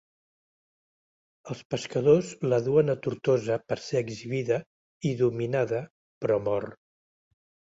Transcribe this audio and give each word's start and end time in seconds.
Els 1.53 1.59
pescadors 1.73 2.31
la 2.53 2.59
duen 2.69 2.89
a 2.95 2.97
Tortosa 3.07 3.59
per 3.67 3.79
ser 3.89 4.01
exhibida 4.01 4.59
i 5.11 5.15
dominada 5.23 5.83
però 6.25 6.41
mor. 6.49 6.71